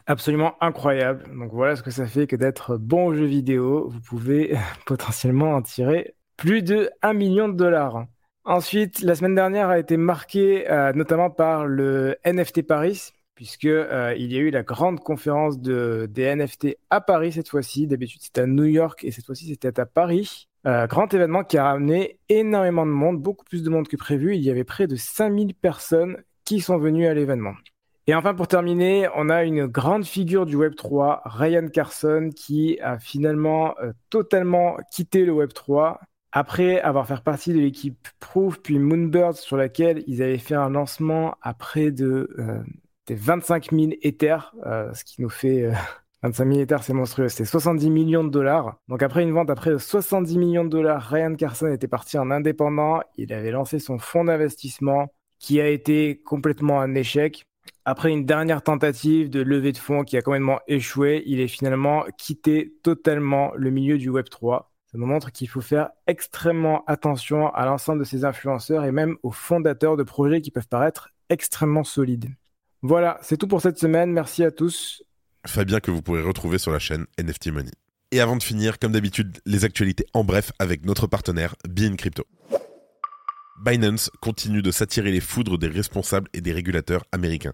absolument 0.08 0.56
incroyable. 0.62 1.24
Donc 1.38 1.52
voilà 1.52 1.76
ce 1.76 1.84
que 1.84 1.92
ça 1.92 2.08
fait 2.08 2.28
que 2.28 2.36
d'être 2.36 2.78
bon 2.78 3.08
au 3.08 3.14
jeu 3.14 3.26
vidéo. 3.26 3.90
Vous 3.90 4.02
pouvez 4.02 4.56
potentiellement 4.86 5.54
en 5.54 5.62
tirer 5.62 6.16
plus 6.38 6.64
de 6.64 6.90
1 7.02 7.14
million 7.14 7.48
de 7.48 7.54
dollars. 7.54 8.06
Ensuite, 8.46 9.02
la 9.02 9.16
semaine 9.16 9.36
dernière 9.36 9.70
a 9.70 9.80
été 9.80 9.96
marquée 9.96 10.70
euh, 10.70 10.92
notamment 10.94 11.30
par 11.30 11.66
le 11.66 12.18
NFT 12.26 12.64
Paris, 12.64 13.12
puisque 13.36 13.66
euh, 13.66 14.14
il 14.18 14.32
y 14.32 14.38
a 14.38 14.40
eu 14.40 14.50
la 14.50 14.64
grande 14.64 15.00
conférence 15.00 15.60
de, 15.60 16.08
des 16.10 16.36
NFT 16.36 16.78
à 16.90 17.02
Paris 17.02 17.32
cette 17.34 17.50
fois-ci. 17.50 17.88
D'habitude, 17.88 18.22
c'était 18.22 18.42
à 18.42 18.48
New 18.48 18.66
York 18.66 19.04
et 19.04 19.12
cette 19.12 19.26
fois-ci, 19.26 19.48
c'était 19.48 19.80
à 19.80 19.86
Paris. 19.86 20.48
Euh, 20.66 20.88
grand 20.88 21.14
événement 21.14 21.44
qui 21.44 21.58
a 21.58 21.66
ramené 21.66 22.20
énormément 22.30 22.86
de 22.86 22.92
monde, 22.92 23.22
beaucoup 23.22 23.44
plus 23.44 23.64
de 23.64 23.70
monde 23.70 23.88
que 23.88 23.98
prévu. 23.98 24.36
Il 24.36 24.42
y 24.42 24.50
avait 24.50 24.64
près 24.64 24.88
de 24.88 24.96
5000 24.96 25.56
personnes 25.56 26.18
qui 26.46 26.62
sont 26.62 26.78
venues 26.78 27.08
à 27.08 27.14
l'événement. 27.14 27.54
Et 28.08 28.16
enfin, 28.16 28.34
pour 28.34 28.48
terminer, 28.48 29.08
on 29.16 29.30
a 29.30 29.44
une 29.44 29.66
grande 29.66 30.06
figure 30.06 30.46
du 30.46 30.58
Web3, 30.58 31.22
Ryan 31.26 31.68
Carson, 31.68 32.30
qui 32.36 32.78
a 32.82 33.00
finalement 33.00 33.76
euh, 33.82 33.94
totalement 34.10 34.78
quitté 34.92 35.26
le 35.26 35.34
Web3 35.34 35.98
après 36.34 36.82
avoir 36.82 37.08
fait 37.08 37.22
partie 37.24 37.54
de 37.54 37.60
l'équipe 37.60 38.08
Proof 38.20 38.60
puis 38.62 38.80
Moonbirds 38.80 39.38
sur 39.38 39.56
laquelle 39.56 40.04
ils 40.08 40.22
avaient 40.22 40.40
fait 40.40 40.56
un 40.56 40.70
lancement 40.70 41.36
à 41.42 41.54
près 41.54 41.92
de 41.92 42.28
des 43.08 43.16
25 43.16 43.72
000 43.72 43.92
Ethers, 44.02 44.54
euh, 44.66 44.94
ce 44.94 45.04
qui 45.04 45.22
nous 45.22 45.30
fait 45.30 45.72
25 46.24 46.48
000 46.48 46.60
Ethers, 46.62 46.84
c'est 46.84 46.94
monstrueux, 46.94 47.28
c'est 47.28 47.44
70 47.44 47.90
millions 47.90 48.24
de 48.24 48.30
dollars. 48.30 48.78
Donc 48.88 49.04
après 49.04 49.24
une 49.24 49.34
vente 49.34 49.50
à 49.50 49.56
près 49.56 49.72
de 49.72 49.78
70 49.78 50.38
millions 50.38 50.64
de 50.64 50.70
dollars, 50.70 51.04
Ryan 51.04 51.36
Carson 51.36 51.68
était 51.68 51.90
parti 51.90 52.18
en 52.18 52.32
indépendant, 52.32 53.02
il 53.18 53.34
avait 53.34 53.52
lancé 53.52 53.80
son 53.80 54.00
fonds 54.00 54.24
d'investissement 54.24 55.12
qui 55.40 55.60
a 55.60 55.68
été 55.68 56.22
complètement 56.22 56.80
un 56.80 56.96
échec. 56.96 57.46
Après 57.84 58.10
une 58.10 58.26
dernière 58.26 58.62
tentative 58.62 59.30
de 59.30 59.42
levée 59.42 59.74
de 59.74 59.78
fonds 59.78 60.04
qui 60.04 60.16
a 60.16 60.22
complètement 60.22 60.62
échoué, 60.68 61.24
il 61.26 61.42
est 61.42 61.50
finalement 61.50 62.06
quitté 62.18 62.74
totalement 62.84 63.52
le 63.56 63.70
milieu 63.70 63.98
du 63.98 64.10
Web 64.10 64.30
3. 64.30 64.72
Ça 64.86 64.98
nous 64.98 65.06
montre 65.06 65.34
qu'il 65.34 65.50
faut 65.50 65.60
faire 65.60 65.90
extrêmement 66.08 66.86
attention 66.86 67.54
à 67.54 67.66
l'ensemble 67.66 68.00
de 68.00 68.06
ces 68.06 68.24
influenceurs 68.24 68.86
et 68.86 68.94
même 68.94 69.18
aux 69.24 69.32
fondateurs 69.32 69.98
de 69.98 70.04
projets 70.04 70.40
qui 70.40 70.52
peuvent 70.52 70.70
paraître 70.70 71.10
extrêmement 71.30 71.84
solides. 71.84 72.30
Voilà, 72.84 73.18
c'est 73.22 73.38
tout 73.38 73.48
pour 73.48 73.62
cette 73.62 73.80
semaine. 73.80 74.12
Merci 74.12 74.44
à 74.44 74.52
tous. 74.52 75.04
Fabien 75.48 75.80
que 75.80 75.90
vous 75.90 76.02
pourrez 76.02 76.22
retrouver 76.22 76.58
sur 76.58 76.72
la 76.72 76.80
chaîne 76.80 77.06
NFT 77.18 77.48
Money. 77.48 77.72
Et 78.12 78.20
avant 78.20 78.36
de 78.36 78.44
finir, 78.44 78.78
comme 78.78 78.92
d'habitude, 78.92 79.40
les 79.46 79.64
actualités 79.64 80.06
en 80.14 80.26
bref 80.26 80.52
avec 80.60 80.86
notre 80.86 81.08
partenaire 81.08 81.56
Bean 81.68 81.96
Crypto. 81.96 82.26
Binance 83.60 84.10
continue 84.20 84.62
de 84.62 84.72
s'attirer 84.72 85.12
les 85.12 85.20
foudres 85.20 85.58
des 85.58 85.68
responsables 85.68 86.28
et 86.34 86.42
des 86.42 86.54
régulateurs 86.54 87.06
américains. 87.12 87.54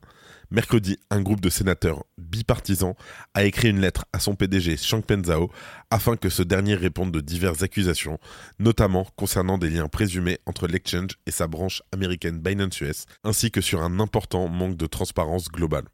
Mercredi, 0.49 0.97
un 1.09 1.21
groupe 1.21 1.41
de 1.41 1.49
sénateurs 1.49 2.05
bipartisans 2.17 2.95
a 3.33 3.43
écrit 3.43 3.69
une 3.69 3.81
lettre 3.81 4.05
à 4.13 4.19
son 4.19 4.35
PDG 4.35 4.77
Changpeng 4.77 5.23
Zhao 5.25 5.51
afin 5.91 6.15
que 6.15 6.29
ce 6.29 6.41
dernier 6.41 6.75
réponde 6.75 7.11
de 7.11 7.19
diverses 7.19 7.63
accusations, 7.63 8.17
notamment 8.59 9.05
concernant 9.17 9.57
des 9.57 9.69
liens 9.69 9.89
présumés 9.89 10.39
entre 10.45 10.67
l'exchange 10.67 11.11
et 11.25 11.31
sa 11.31 11.47
branche 11.47 11.83
américaine 11.91 12.39
Binance 12.39 12.81
US, 12.81 13.05
ainsi 13.23 13.51
que 13.51 13.61
sur 13.61 13.81
un 13.81 13.99
important 13.99 14.47
manque 14.47 14.77
de 14.77 14.87
transparence 14.87 15.49
globale. 15.49 15.85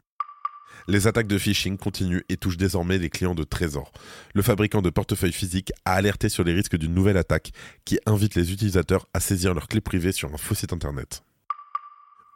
Les 0.87 1.07
attaques 1.07 1.27
de 1.27 1.39
phishing 1.39 1.77
continuent 1.77 2.21
et 2.29 2.37
touchent 2.37 2.57
désormais 2.57 2.99
les 2.99 3.09
clients 3.09 3.33
de 3.33 3.43
Trésor. 3.43 3.91
Le 4.35 4.43
fabricant 4.43 4.83
de 4.83 4.91
portefeuilles 4.91 5.31
physiques 5.31 5.71
a 5.83 5.93
alerté 5.93 6.29
sur 6.29 6.43
les 6.43 6.53
risques 6.53 6.77
d'une 6.77 6.93
nouvelle 6.93 7.17
attaque 7.17 7.53
qui 7.85 7.99
invite 8.05 8.35
les 8.35 8.53
utilisateurs 8.53 9.07
à 9.15 9.19
saisir 9.19 9.55
leurs 9.55 9.67
clés 9.67 9.81
privées 9.81 10.11
sur 10.11 10.31
un 10.31 10.37
faux 10.37 10.53
site 10.53 10.73
internet. 10.73 11.23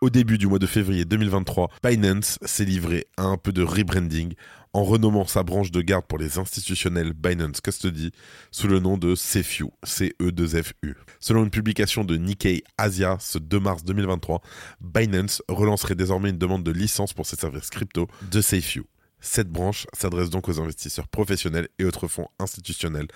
Au 0.01 0.09
début 0.09 0.37
du 0.37 0.47
mois 0.47 0.59
de 0.59 0.65
février 0.65 1.05
2023, 1.05 1.69
Binance 1.83 2.39
s'est 2.41 2.65
livré 2.65 3.05
à 3.17 3.23
un 3.23 3.37
peu 3.37 3.51
de 3.51 3.61
rebranding 3.61 4.33
en 4.73 4.83
renommant 4.83 5.25
sa 5.25 5.43
branche 5.43 5.71
de 5.71 5.81
garde 5.81 6.05
pour 6.05 6.17
les 6.17 6.37
institutionnels 6.37 7.13
Binance 7.13 7.61
Custody 7.61 8.11
sous 8.51 8.67
le 8.67 8.79
nom 8.79 8.97
de 8.97 9.15
CFU, 9.15 9.65
CE2FU. 9.85 10.95
Selon 11.19 11.43
une 11.43 11.49
publication 11.49 12.03
de 12.03 12.17
Nikkei 12.17 12.63
Asia 12.77 13.17
ce 13.19 13.37
2 13.37 13.59
mars 13.59 13.83
2023, 13.83 14.41
Binance 14.81 15.41
relancerait 15.47 15.95
désormais 15.95 16.29
une 16.29 16.37
demande 16.37 16.63
de 16.63 16.71
licence 16.71 17.13
pour 17.13 17.25
ses 17.25 17.35
services 17.35 17.69
crypto 17.69 18.07
de 18.31 18.41
CFU. 18.41 18.83
Cette 19.21 19.49
branche 19.49 19.85
s'adresse 19.93 20.29
donc 20.29 20.47
aux 20.47 20.61
investisseurs 20.61 21.07
professionnels 21.07 21.67
et 21.77 21.83
autres 21.83 22.07
fonds 22.07 22.29
institutionnels 22.39 23.07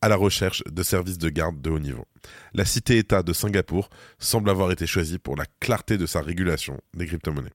à 0.00 0.08
la 0.08 0.16
recherche 0.16 0.62
de 0.64 0.82
services 0.82 1.18
de 1.18 1.28
garde 1.30 1.60
de 1.60 1.70
haut 1.70 1.80
niveau. 1.80 2.06
La 2.54 2.64
cité-État 2.64 3.22
de 3.24 3.32
Singapour 3.32 3.90
semble 4.18 4.50
avoir 4.50 4.70
été 4.70 4.86
choisie 4.86 5.18
pour 5.18 5.36
la 5.36 5.46
clarté 5.58 5.98
de 5.98 6.06
sa 6.06 6.20
régulation 6.20 6.80
des 6.94 7.06
crypto-monnaies. 7.06 7.50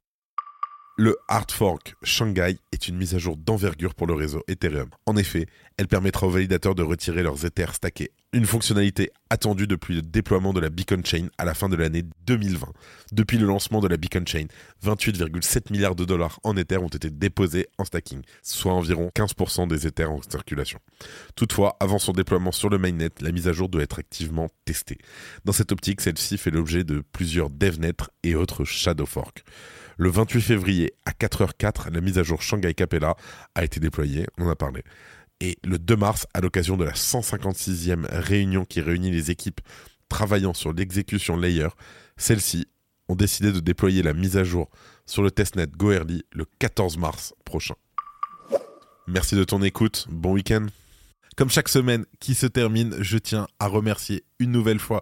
Le 0.96 1.18
hard 1.28 1.50
fork 1.50 1.96
Shanghai 2.04 2.60
est 2.72 2.88
une 2.88 2.98
mise 2.98 3.16
à 3.16 3.18
jour 3.18 3.36
d'envergure 3.36 3.96
pour 3.96 4.06
le 4.06 4.14
réseau 4.14 4.44
Ethereum. 4.48 4.90
En 5.08 5.18
effet, 5.18 5.48
elle 5.78 5.88
permettra 5.88 6.28
aux 6.28 6.30
validateurs 6.30 6.76
de 6.76 6.84
retirer 6.84 7.24
leurs 7.24 7.44
Ethers 7.48 7.74
stackés. 7.74 8.12
Une 8.32 8.46
fonctionnalité 8.46 9.12
attendue 9.32 9.66
depuis 9.66 9.96
le 9.96 10.04
déploiement 10.04 10.54
de 10.54 10.60
la 10.60 10.70
Beacon 10.70 11.04
Chain 11.04 11.30
à 11.40 11.46
la 11.46 11.56
fin 11.56 11.68
de 11.68 11.76
l'année 11.76 12.04
2020. 12.28 12.68
Depuis 13.12 13.40
le 13.40 13.48
lancement 13.48 13.80
de 13.80 13.88
la 13.88 13.98
Beacon 13.98 14.28
Chain, 14.28 14.46
28,7 14.86 15.72
milliards 15.72 15.96
de 15.96 16.06
dollars 16.06 16.40
en 16.44 16.56
Ethers 16.56 16.84
ont 16.84 16.90
été 16.90 17.10
déposés 17.10 17.66
en 17.80 17.86
stacking, 17.86 18.22
soit 18.44 18.74
environ 18.74 19.10
15% 19.16 19.68
des 19.68 19.88
Ethers 19.88 20.12
en 20.12 20.22
circulation. 20.22 20.78
Toutefois, 21.36 21.76
avant 21.80 21.98
son 21.98 22.12
déploiement 22.12 22.52
sur 22.52 22.70
le 22.70 22.78
mainnet, 22.78 23.10
la 23.20 23.32
mise 23.32 23.48
à 23.48 23.52
jour 23.52 23.68
doit 23.68 23.82
être 23.82 23.98
activement 23.98 24.50
testée. 24.66 25.00
Dans 25.44 25.54
cette 25.54 25.72
optique, 25.72 26.02
celle-ci 26.02 26.38
fait 26.38 26.52
l'objet 26.52 26.84
de 26.84 27.04
plusieurs 27.14 27.50
devnets 27.50 27.94
et 28.22 28.36
autres 28.36 28.64
shadow 28.64 29.08
forks. 29.08 29.44
Le 29.98 30.10
28 30.10 30.42
février 30.42 30.94
à 31.06 31.12
4h04, 31.12 31.92
la 31.92 32.02
mise 32.02 32.18
à 32.18 32.24
jour 32.24 32.42
Shanghai 32.42 32.74
Capella 32.74 33.16
a 33.56 33.64
été 33.64 33.80
déployée, 33.80 34.28
on 34.38 34.46
en 34.46 34.50
a 34.50 34.56
parlé. 34.56 34.84
Et 35.40 35.58
le 35.64 35.78
2 35.78 35.96
mars, 35.96 36.26
à 36.34 36.42
l'occasion 36.42 36.78
de 36.78 36.84
la 36.84 36.94
156e 36.94 38.06
réunion 38.10 38.66
qui 38.66 38.82
réunit 38.82 39.12
les 39.12 39.30
équipes 39.30 39.62
travaillant 40.10 40.54
sur 40.54 40.74
l'exécution 40.74 41.38
layer, 41.38 41.70
celles-ci 42.18 42.68
ont 43.10 43.16
décidé 43.16 43.52
de 43.52 43.60
déployer 43.60 44.02
la 44.02 44.14
mise 44.14 44.38
à 44.38 44.44
jour 44.44 44.70
sur 45.06 45.22
le 45.22 45.32
testnet 45.32 45.68
GoEarly 45.68 46.24
le 46.32 46.46
14 46.60 46.98
mars 46.98 47.34
prochain. 47.46 47.76
Merci 49.08 49.36
de 49.36 49.44
ton 49.44 49.62
écoute, 49.62 50.08
bon 50.10 50.34
week-end. 50.34 50.68
Comme 51.36 51.50
chaque 51.50 51.68
semaine 51.68 52.06
qui 52.20 52.36
se 52.36 52.46
termine, 52.46 52.96
je 53.00 53.18
tiens 53.18 53.48
à 53.60 53.68
remercier 53.68 54.24
une 54.40 54.52
nouvelle 54.52 54.80
fois 54.80 55.02